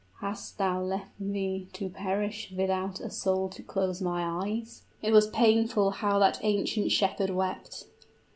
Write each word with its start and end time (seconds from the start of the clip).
hast 0.19 0.57
thou 0.57 0.81
left 0.81 1.19
me 1.19 1.67
to 1.73 1.87
perish 1.87 2.51
without 2.57 2.99
a 2.99 3.07
soul 3.11 3.47
to 3.47 3.61
close 3.61 4.01
my 4.01 4.43
eyes?" 4.47 4.81
It 5.03 5.11
was 5.13 5.27
painful 5.29 5.91
how 5.91 6.17
that 6.17 6.39
ancient 6.41 6.91
shepherd 6.91 7.29
wept. 7.29 7.83